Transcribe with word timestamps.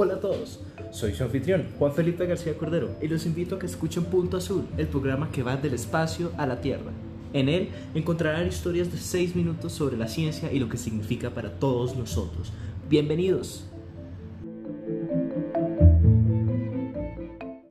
Hola 0.00 0.14
a 0.14 0.20
todos, 0.20 0.60
soy 0.92 1.12
su 1.12 1.24
anfitrión, 1.24 1.70
Juan 1.76 1.92
Felipe 1.92 2.24
García 2.24 2.56
Cordero, 2.56 2.90
y 3.02 3.08
los 3.08 3.26
invito 3.26 3.56
a 3.56 3.58
que 3.58 3.66
escuchen 3.66 4.04
Punto 4.04 4.36
Azul, 4.36 4.64
el 4.76 4.86
programa 4.86 5.32
que 5.32 5.42
va 5.42 5.56
del 5.56 5.74
espacio 5.74 6.30
a 6.36 6.46
la 6.46 6.60
Tierra. 6.60 6.92
En 7.32 7.48
él 7.48 7.70
encontrarán 7.96 8.46
historias 8.46 8.92
de 8.92 8.98
6 8.98 9.34
minutos 9.34 9.72
sobre 9.72 9.96
la 9.96 10.06
ciencia 10.06 10.52
y 10.52 10.60
lo 10.60 10.68
que 10.68 10.76
significa 10.76 11.30
para 11.30 11.50
todos 11.58 11.96
nosotros. 11.96 12.52
Bienvenidos. 12.88 13.64